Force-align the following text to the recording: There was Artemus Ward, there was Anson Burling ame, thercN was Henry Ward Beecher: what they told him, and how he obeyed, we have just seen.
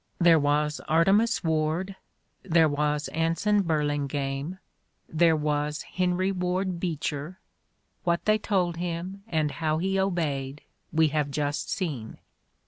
There 0.17 0.39
was 0.39 0.81
Artemus 0.89 1.43
Ward, 1.43 1.95
there 2.41 2.67
was 2.67 3.07
Anson 3.09 3.61
Burling 3.61 4.09
ame, 4.15 4.57
thercN 5.13 5.39
was 5.41 5.81
Henry 5.83 6.31
Ward 6.31 6.79
Beecher: 6.79 7.39
what 8.03 8.25
they 8.25 8.39
told 8.39 8.77
him, 8.77 9.21
and 9.27 9.51
how 9.51 9.77
he 9.77 9.99
obeyed, 9.99 10.63
we 10.91 11.09
have 11.09 11.29
just 11.29 11.69
seen. 11.69 12.17